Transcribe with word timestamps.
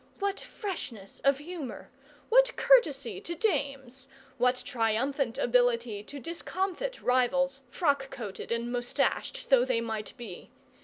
What 0.17 0.39
freshness 0.39 1.19
of 1.23 1.37
humour, 1.37 1.91
what 2.29 2.55
courtesy 2.55 3.21
to 3.21 3.35
dames, 3.35 4.07
what 4.39 4.63
triumphant 4.65 5.37
ability 5.37 6.01
to 6.05 6.19
discomfit 6.19 7.03
rivals, 7.03 7.61
frock 7.69 8.09
coated 8.09 8.51
and 8.51 8.71
moustached 8.71 9.51
though 9.51 9.63
they 9.63 9.79
might 9.79 10.17
be! 10.17 10.49